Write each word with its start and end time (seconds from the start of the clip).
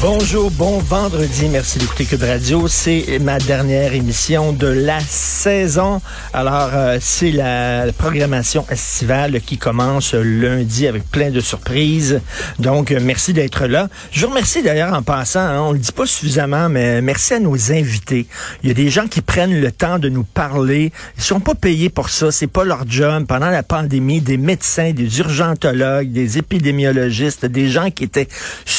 Bonjour, 0.00 0.52
bon 0.52 0.78
vendredi. 0.78 1.48
Merci 1.48 1.80
d'écouter 1.80 2.04
Cube 2.04 2.22
Radio. 2.22 2.68
C'est 2.68 3.18
ma 3.20 3.38
dernière 3.38 3.94
émission 3.94 4.52
de 4.52 4.68
la 4.68 5.00
saison. 5.00 6.00
Alors, 6.32 6.70
euh, 6.72 6.98
c'est 7.00 7.32
la 7.32 7.86
programmation 7.98 8.64
estivale 8.70 9.40
qui 9.40 9.58
commence 9.58 10.14
lundi 10.14 10.86
avec 10.86 11.10
plein 11.10 11.30
de 11.30 11.40
surprises. 11.40 12.20
Donc, 12.60 12.92
euh, 12.92 13.00
merci 13.02 13.32
d'être 13.32 13.66
là. 13.66 13.88
Je 14.12 14.20
vous 14.20 14.28
remercie 14.30 14.62
d'ailleurs 14.62 14.94
en 14.94 15.02
passant, 15.02 15.40
hein, 15.40 15.60
on 15.62 15.72
le 15.72 15.80
dit 15.80 15.90
pas 15.90 16.06
suffisamment, 16.06 16.68
mais 16.68 17.02
merci 17.02 17.34
à 17.34 17.40
nos 17.40 17.72
invités. 17.72 18.28
Il 18.62 18.68
y 18.68 18.70
a 18.70 18.74
des 18.74 18.90
gens 18.90 19.08
qui 19.08 19.20
prennent 19.20 19.60
le 19.60 19.72
temps 19.72 19.98
de 19.98 20.08
nous 20.08 20.22
parler. 20.22 20.92
Ils 21.16 21.24
sont 21.24 21.40
pas 21.40 21.56
payés 21.56 21.88
pour 21.88 22.08
ça. 22.08 22.30
C'est 22.30 22.46
pas 22.46 22.62
leur 22.64 22.88
job. 22.88 23.26
Pendant 23.26 23.50
la 23.50 23.64
pandémie, 23.64 24.20
des 24.20 24.36
médecins, 24.36 24.92
des 24.92 25.18
urgentologues, 25.18 26.12
des 26.12 26.38
épidémiologistes, 26.38 27.46
des 27.46 27.68
gens 27.68 27.90
qui 27.90 28.04
étaient 28.04 28.28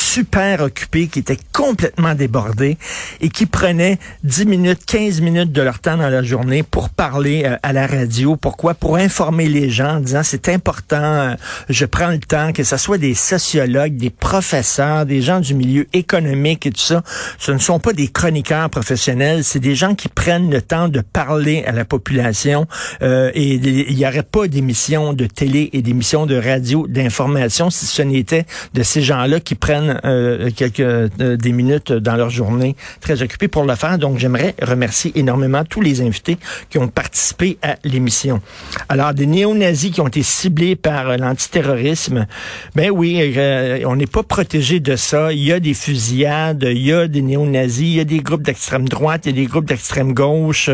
super 0.10 0.62
occupés, 0.62 1.08
qui 1.08 1.20
étaient 1.20 1.38
complètement 1.54 2.16
débordés 2.16 2.78
et 3.22 3.30
qui 3.30 3.46
prenaient 3.46 4.00
10 4.24 4.48
minutes, 4.48 4.80
15 4.88 5.22
minutes 5.22 5.52
de 5.52 5.62
leur 5.62 5.78
temps 5.80 5.98
dans 5.98 6.10
la 6.10 6.24
journée 6.24 6.64
pour 6.64 6.90
parler 6.90 7.44
euh, 7.46 7.58
à 7.62 7.74
la 7.74 7.86
radio. 7.86 8.36
Pourquoi? 8.36 8.74
Pour 8.74 8.98
informer 8.98 9.48
les 9.48 9.70
gens 9.70 9.98
en 9.98 10.00
disant 10.00 10.24
c'est 10.24 10.50
important, 10.50 10.98
euh, 10.98 11.36
je 11.70 11.86
prends 11.86 12.08
le 12.08 12.18
temps, 12.18 12.54
que 12.54 12.64
ce 12.64 12.78
soit 12.78 12.98
des 12.98 13.14
sociologues, 13.14 13.98
des 13.98 14.10
professeurs, 14.10 15.06
des 15.06 15.22
gens 15.22 15.42
du 15.42 15.54
milieu 15.54 15.86
économique 15.94 16.66
et 16.66 16.72
tout 16.72 16.82
ça. 16.82 17.04
Ce 17.38 17.52
ne 17.52 17.60
sont 17.60 17.80
pas 17.80 17.94
des 17.94 18.08
chroniqueurs 18.08 18.70
professionnels, 18.72 19.44
c'est 19.44 19.60
des 19.60 19.76
gens 19.76 19.94
qui 19.94 20.10
prennent 20.10 20.50
le 20.50 20.64
temps 20.64 20.88
de 20.88 21.02
parler 21.02 21.64
à 21.68 21.72
la 21.72 21.86
population 21.86 22.66
euh, 23.04 23.30
et 23.36 23.56
il 23.56 23.96
n'y 23.96 24.08
aurait 24.08 24.24
pas 24.24 24.48
d'émissions 24.48 25.14
de 25.14 25.28
télé 25.28 25.70
et 25.74 25.84
d'émissions 25.84 26.26
de 26.26 26.36
radio 26.36 26.88
d'information 26.88 27.70
si 27.70 27.86
ce 27.86 28.02
n'était 28.02 28.48
de 28.74 28.82
ces 28.82 29.04
gens-là 29.04 29.40
qui 29.40 29.54
prennent 29.54 29.99
euh, 30.06 30.50
quelques 30.56 30.80
euh, 30.80 31.08
des 31.38 31.52
minutes 31.52 31.92
dans 31.92 32.16
leur 32.16 32.30
journée 32.30 32.76
très 33.02 33.22
occupés 33.22 33.48
pour 33.48 33.64
le 33.64 33.76
faire. 33.76 33.98
Donc 33.98 34.18
j'aimerais 34.18 34.56
remercier 34.62 35.12
énormément 35.16 35.64
tous 35.64 35.82
les 35.82 36.02
invités 36.02 36.38
qui 36.70 36.78
ont 36.78 36.88
participé 36.88 37.58
à 37.62 37.76
l'émission. 37.84 38.42
Alors 38.88 39.14
des 39.14 39.26
néo-nazis 39.26 39.92
qui 39.92 40.02
ont 40.02 40.08
été 40.08 40.24
ciblés 40.24 40.76
par 40.76 41.10
euh, 41.10 41.18
l'antiterrorisme, 41.18 42.28
ben 42.76 42.90
oui, 42.90 43.34
euh, 43.38 43.82
on 43.86 43.96
n'est 43.96 44.08
pas 44.08 44.24
protégé 44.24 44.80
de 44.80 44.96
ça. 44.96 45.32
Il 45.34 45.44
y 45.44 45.52
a 45.52 45.60
des 45.60 45.74
fusillades, 45.74 46.66
il 46.70 46.82
y 46.82 46.94
a 46.94 47.08
des 47.08 47.22
néo-nazis, 47.22 47.88
il 47.88 47.96
y 47.96 48.00
a 48.00 48.06
des 48.06 48.20
groupes 48.20 48.44
d'extrême 48.44 48.88
droite, 48.88 49.26
il 49.26 49.38
y 49.38 49.40
a 49.40 49.44
des 49.44 49.48
groupes 49.48 49.66
d'extrême 49.66 50.14
gauche. 50.14 50.70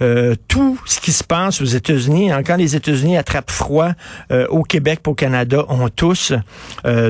Euh, 0.00 0.34
tout 0.48 0.78
ce 0.86 1.00
qui 1.00 1.12
se 1.12 1.24
passe 1.24 1.60
aux 1.60 1.66
États-Unis, 1.66 2.30
hein, 2.32 2.42
quand 2.44 2.56
les 2.56 2.76
États-Unis 2.76 3.16
attrapent 3.16 3.50
froid 3.50 3.92
au 4.48 4.62
Québec, 4.62 5.00
au 5.06 5.14
Canada, 5.14 5.64
on 5.68 5.88
tous. 5.88 6.32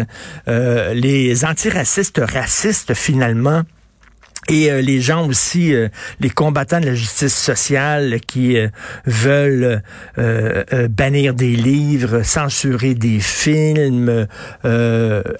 euh, 0.48 0.94
les 0.94 1.44
antiracistes 1.44 2.22
racistes, 2.26 2.94
finalement, 2.94 3.64
et 4.48 4.70
euh, 4.70 4.80
les 4.80 5.00
gens 5.00 5.28
aussi, 5.28 5.72
euh, 5.72 5.88
les 6.18 6.30
combattants 6.30 6.80
de 6.80 6.86
la 6.86 6.94
justice 6.94 7.34
sociale 7.34 8.18
qui 8.26 8.56
euh, 8.56 8.68
veulent 9.06 9.82
bannir 10.90 11.34
des 11.34 11.54
livres, 11.56 12.22
censurer 12.22 12.94
des 12.94 13.20
films, 13.20 14.26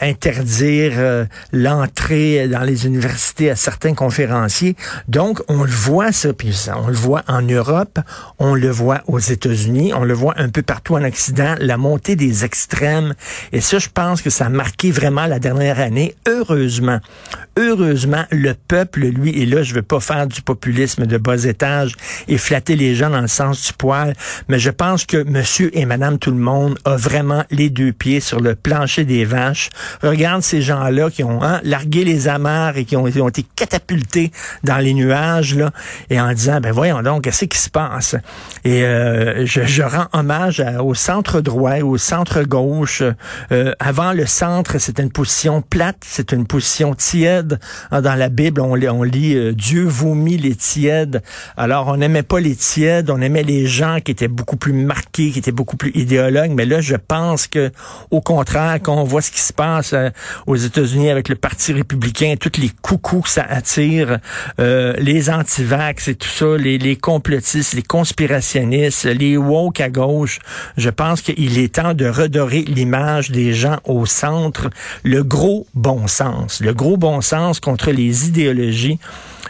interdire 0.00 1.26
l'entrée 1.52 2.48
dans 2.48 2.62
les 2.62 2.86
universités 2.86 3.50
à 3.50 3.56
certains 3.56 3.94
conférenciers. 3.94 4.76
Donc, 5.08 5.40
on 5.48 5.62
le 5.64 5.70
voit 5.70 6.12
ça, 6.12 6.32
puis 6.32 6.56
on 6.74 6.88
le 6.88 6.94
voit 6.94 7.22
en 7.28 7.42
Europe, 7.42 7.98
on 8.38 8.54
le 8.54 8.70
voit 8.70 9.02
aux 9.06 9.18
États-Unis, 9.18 9.92
on 9.94 10.04
le 10.04 10.14
voit 10.14 10.34
un 10.36 10.48
peu 10.48 10.62
partout 10.62 10.94
en 10.96 11.04
Occident, 11.04 11.54
la 11.58 11.76
montée 11.76 12.16
des 12.16 12.44
extrêmes. 12.44 13.14
Et 13.52 13.60
ça, 13.60 13.78
je 13.78 13.88
pense 13.88 14.22
que 14.22 14.30
ça 14.30 14.46
a 14.46 14.48
marqué 14.48 14.90
vraiment 14.90 15.26
la 15.26 15.38
dernière 15.38 15.80
année. 15.80 16.14
Heureusement, 16.26 17.00
heureusement, 17.56 18.24
le 18.30 18.54
peuple 18.54 19.00
lui, 19.00 19.30
et 19.30 19.46
là, 19.46 19.62
je 19.62 19.74
veux 19.74 19.82
pas 19.82 20.00
faire 20.00 20.26
du 20.26 20.42
populisme 20.42 21.06
de 21.06 21.18
bas 21.18 21.44
étage 21.44 21.94
et 22.28 22.38
flatter 22.38 22.76
les 22.76 22.94
gens 22.94 23.10
dans 23.10 23.20
le 23.20 23.28
sens 23.28 23.66
du 23.66 23.72
poil, 23.72 24.14
mais 24.48 24.58
je 24.58 24.70
pense 24.70 25.06
que 25.06 25.22
monsieur 25.22 25.76
et 25.76 25.84
madame 25.84 26.18
tout 26.18 26.30
le 26.30 26.38
monde 26.38 26.78
a 26.84 26.96
vraiment 26.96 27.44
les 27.50 27.70
deux 27.70 27.92
pieds 27.92 28.20
sur 28.20 28.40
le 28.40 28.54
plancher 28.54 29.04
des 29.04 29.24
vaches. 29.24 29.70
Regarde 30.02 30.42
ces 30.42 30.62
gens-là 30.62 31.10
qui 31.10 31.24
ont 31.24 31.42
hein, 31.42 31.60
largué 31.64 32.04
les 32.04 32.28
amarres 32.28 32.76
et 32.76 32.84
qui 32.84 32.96
ont, 32.96 33.06
été 33.06 33.44
catapultés 33.56 34.32
dans 34.64 34.78
les 34.78 34.94
nuages, 34.94 35.54
là, 35.54 35.70
et 36.10 36.20
en 36.20 36.32
disant, 36.32 36.60
ben 36.60 36.72
voyons 36.72 37.02
donc, 37.02 37.22
qu'est-ce 37.22 37.44
qui 37.44 37.58
se 37.58 37.70
passe? 37.70 38.16
Et 38.64 38.82
euh, 38.84 39.46
je, 39.46 39.62
je, 39.64 39.82
rends 39.82 40.06
hommage 40.12 40.64
au 40.80 40.94
centre 40.94 41.40
droit, 41.40 41.78
au 41.80 41.98
centre 41.98 42.42
gauche. 42.42 43.02
Euh, 43.50 43.72
avant 43.80 44.12
le 44.12 44.26
centre, 44.26 44.78
c'était 44.78 45.02
une 45.02 45.10
position 45.10 45.62
plate, 45.62 45.98
c'est 46.06 46.32
une 46.32 46.46
position 46.46 46.94
tiède. 46.94 47.41
Dans 47.90 48.14
la 48.14 48.28
Bible, 48.28 48.60
on 48.60 48.76
on 48.90 49.02
lit 49.02 49.34
euh, 49.34 49.52
Dieu 49.52 49.84
vomit 49.84 50.36
les 50.36 50.54
tièdes. 50.54 51.22
Alors, 51.56 51.88
on 51.88 51.96
n'aimait 51.96 52.22
pas 52.22 52.40
les 52.40 52.56
tièdes, 52.56 53.10
on 53.10 53.20
aimait 53.20 53.42
les 53.42 53.66
gens 53.66 53.98
qui 54.04 54.12
étaient 54.12 54.28
beaucoup 54.28 54.56
plus 54.56 54.72
marqués, 54.72 55.30
qui 55.30 55.38
étaient 55.38 55.52
beaucoup 55.52 55.76
plus 55.76 55.92
idéologues. 55.94 56.52
Mais 56.52 56.64
là, 56.64 56.80
je 56.80 56.96
pense 56.96 57.46
que, 57.46 57.70
au 58.10 58.20
contraire, 58.20 58.78
quand 58.82 58.96
on 58.96 59.04
voit 59.04 59.22
ce 59.22 59.30
qui 59.30 59.40
se 59.40 59.52
passe 59.52 59.92
euh, 59.92 60.10
aux 60.46 60.56
États-Unis 60.56 61.10
avec 61.10 61.28
le 61.28 61.36
Parti 61.36 61.72
républicain, 61.72 62.34
tous 62.38 62.60
les 62.60 62.70
coucous 62.82 63.22
que 63.22 63.28
ça 63.28 63.44
attire, 63.48 64.18
euh, 64.60 64.94
les 64.98 65.30
antivax 65.30 66.08
et 66.08 66.14
tout 66.14 66.28
ça, 66.28 66.56
les, 66.56 66.78
les 66.78 66.96
complotistes, 66.96 67.74
les 67.74 67.82
conspirationnistes, 67.82 69.04
les 69.04 69.36
woke 69.36 69.80
à 69.80 69.90
gauche, 69.90 70.38
je 70.76 70.90
pense 70.90 71.22
qu'il 71.22 71.58
est 71.58 71.74
temps 71.74 71.94
de 71.94 72.06
redorer 72.06 72.62
l'image 72.62 73.30
des 73.30 73.52
gens 73.52 73.78
au 73.84 74.06
centre, 74.06 74.70
le 75.04 75.22
gros 75.22 75.66
bon 75.74 76.06
sens, 76.06 76.60
le 76.60 76.72
gros 76.74 76.96
bon 76.96 77.20
sens 77.20 77.31
contre 77.60 77.90
les 77.90 78.28
idéologies. 78.28 78.98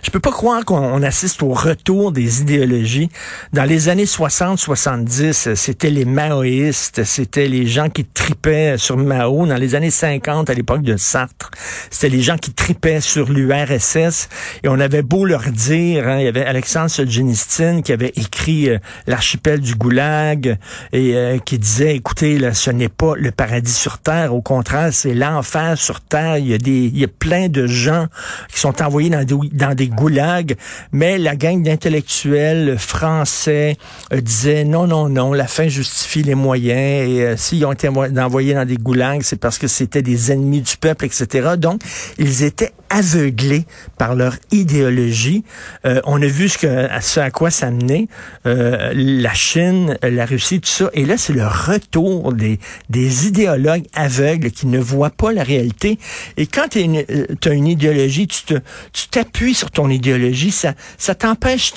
Je 0.03 0.11
peux 0.11 0.19
pas 0.19 0.33
croire 0.33 0.65
qu'on 0.65 1.01
assiste 1.05 1.45
au 1.45 1.51
retour 1.51 2.11
des 2.11 2.41
idéologies. 2.41 3.09
Dans 3.53 3.63
les 3.63 3.89
années 3.89 4.05
60-70, 4.05 5.55
c'était 5.55 5.91
les 5.91 6.05
maoïstes, 6.05 7.05
c'était 7.05 7.47
les 7.47 7.69
gens 7.69 7.89
qui 7.89 8.05
tripaient 8.05 8.77
sur 8.79 8.97
Mao. 8.97 9.47
Dans 9.47 9.57
les 9.57 9.77
années 9.77 9.93
50, 9.93 10.51
à 10.51 10.55
l'époque 10.55 10.83
de 10.83 10.97
Sartre, 10.97 11.53
c'était 11.89 12.09
les 12.09 12.21
gens 12.21 12.37
qui 12.37 12.53
tripaient 12.53 13.01
sur 13.01 13.31
l'URSS. 13.31 14.29
Et 14.65 14.69
on 14.69 14.81
avait 14.81 15.03
beau 15.03 15.25
leur 15.25 15.45
dire, 15.53 16.09
hein, 16.09 16.19
il 16.19 16.25
y 16.25 16.29
avait 16.29 16.45
Alexandre 16.45 16.91
Solzhenitsyn 16.91 17.83
qui 17.83 17.93
avait 17.93 18.13
écrit 18.17 18.71
euh, 18.71 18.79
l'archipel 19.07 19.61
du 19.61 19.77
Goulag 19.77 20.59
et 20.93 21.15
euh, 21.15 21.39
qui 21.39 21.61
disait, 21.61 21.95
écoutez, 21.95 22.41
là, 22.41 22.55
ce 22.55 22.73
n'est 22.73 22.89
pas 22.89 23.15
le 23.17 23.31
paradis 23.31 23.73
sur 23.73 23.99
Terre, 23.99 24.35
au 24.35 24.43
contraire, 24.43 24.93
c'est 24.93 25.15
l'enfer 25.15 25.79
sur 25.79 26.01
Terre. 26.01 26.39
Il 26.39 26.49
y 26.49 26.55
a 26.55 26.59
des, 26.59 26.87
il 26.87 26.99
y 26.99 27.05
a 27.05 27.09
plein 27.09 27.49
de 27.49 27.69
gens 27.69 28.09
qui 28.53 28.59
sont 28.59 28.83
envoyés 28.83 29.11
dans 29.11 29.23
des, 29.23 29.37
dans 29.53 29.75
des 29.77 29.92
goulags, 29.95 30.57
mais 30.93 31.19
la 31.19 31.37
gang 31.37 31.63
d'intellectuels 31.63 32.77
français 32.79 33.77
euh, 34.13 34.21
disait 34.21 34.65
non, 34.65 34.87
non, 34.87 35.09
non, 35.09 35.33
la 35.33 35.47
fin 35.47 35.69
justifie 35.69 36.23
les 36.23 36.35
moyens, 36.35 37.09
et 37.09 37.23
euh, 37.23 37.37
s'ils 37.37 37.65
ont 37.65 37.73
été 37.73 37.89
envoyés 37.89 38.55
dans 38.55 38.67
des 38.67 38.77
goulags, 38.77 39.23
c'est 39.23 39.41
parce 39.41 39.59
que 39.59 39.67
c'était 39.67 40.03
des 40.03 40.33
ennemis 40.33 40.63
du 40.63 40.77
peuple, 40.77 41.05
etc. 41.05 41.51
Donc, 41.57 41.83
ils 42.19 42.43
étaient 42.43 42.73
aveuglés 42.93 43.65
par 43.99 44.15
leur 44.15 44.37
idéologie. 44.51 45.45
Euh, 45.87 46.01
on 46.05 46.21
a 46.21 46.27
vu 46.27 46.49
ce, 46.49 46.59
que, 46.59 46.89
ce 47.01 47.21
à 47.21 47.31
quoi 47.31 47.51
ça 47.51 47.71
menait, 47.71 48.07
la 48.45 49.35
Chine, 49.35 49.97
la 50.03 50.27
Russie, 50.27 50.61
tout 50.61 50.69
ça, 50.69 50.91
et 50.93 51.05
là, 51.05 51.17
c'est 51.17 51.33
le 51.33 51.47
retour 51.47 52.33
des, 52.33 52.59
des 52.91 53.27
idéologues 53.27 53.85
aveugles 53.95 54.51
qui 54.51 54.67
ne 54.67 54.79
voient 54.79 55.11
pas 55.11 55.33
la 55.33 55.43
réalité. 55.43 55.99
Et 56.37 56.47
quand 56.47 56.69
tu 56.69 56.79
as 56.79 57.53
une 57.53 57.67
idéologie, 57.67 58.27
tu 58.27 59.09
t'appuies 59.11 59.55
sur 59.55 59.71
ton 59.71 59.89
idéologie, 59.89 60.51
ça, 60.51 60.75
ça 60.99 61.15
t'empêche, 61.15 61.73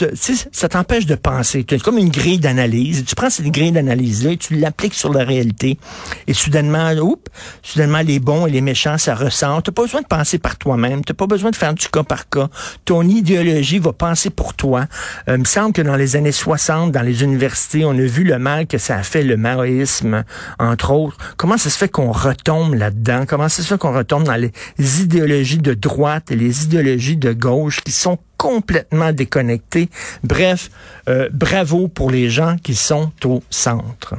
ça 0.52 0.70
t'empêche 0.70 1.06
de 1.06 1.16
penser. 1.16 1.64
Tu 1.64 1.78
comme 1.80 1.98
une 2.00 2.10
grille 2.10 2.40
d'analyse. 2.40 3.06
Tu 3.06 3.16
prends 3.16 3.30
cette 3.30 3.48
grille 3.48 3.72
d'analyse-là 3.72 4.32
et 4.32 4.38
tu 4.38 4.56
l'appliques 4.56 4.96
sur 4.96 5.14
la 5.14 5.24
réalité. 5.24 5.78
Et 6.26 6.34
soudainement, 6.34 6.92
oups, 6.94 7.30
soudainement, 7.62 8.02
les 8.02 8.20
bons 8.20 8.48
et 8.48 8.52
les 8.52 8.62
méchants, 8.62 8.98
ça 8.98 9.14
ressort. 9.14 9.62
T'as 9.62 9.72
pas 9.72 9.84
besoin 9.84 10.02
de 10.02 10.08
penser 10.08 10.40
par 10.40 10.58
toi-même. 10.58 11.05
T'as 11.06 11.14
pas 11.14 11.28
besoin 11.28 11.52
de 11.52 11.56
faire 11.56 11.74
du 11.74 11.88
cas 11.88 12.04
par 12.04 12.30
cas. 12.30 12.50
Ton 12.84 13.04
idéologie 13.04 13.80
va 13.80 13.94
penser 13.94 14.30
pour 14.30 14.54
toi. 14.54 14.86
Euh, 15.30 15.36
il 15.36 15.40
me 15.40 15.46
semble 15.46 15.74
que 15.74 15.82
dans 15.82 15.96
les 15.96 16.16
années 16.16 16.32
60, 16.32 16.92
dans 16.92 17.02
les 17.02 17.24
universités, 17.24 17.86
on 17.86 17.92
a 17.92 18.06
vu 18.06 18.24
le 18.24 18.40
mal 18.40 18.68
que 18.68 18.78
ça 18.78 18.98
a 18.98 19.04
fait 19.04 19.24
le 19.24 19.38
maoïsme, 19.38 20.24
entre 20.60 20.92
autres. 20.92 21.18
Comment 21.38 21.58
ça 21.58 21.70
se 21.70 21.78
fait 21.78 21.90
qu'on 21.90 22.12
retombe 22.12 22.74
là-dedans? 22.74 23.26
Comment 23.28 23.50
ça 23.50 23.62
se 23.62 23.68
fait 23.68 23.78
qu'on 23.78 23.94
retombe 23.94 24.24
dans 24.24 24.36
les 24.36 24.52
idéologies 25.02 25.60
de 25.60 25.74
droite 25.74 26.32
et 26.32 26.36
les 26.36 26.64
idéologies 26.64 27.18
de 27.18 27.34
gauche 27.34 27.82
qui 27.82 27.92
sont 27.92 28.18
complètement 28.38 29.12
déconnectés. 29.12 29.90
Bref, 30.24 30.70
euh, 31.10 31.30
bravo 31.32 31.88
pour 31.88 32.12
les 32.12 32.30
gens 32.30 32.58
qui 32.62 32.76
sont 32.76 33.12
au 33.24 33.42
centre. 33.50 34.14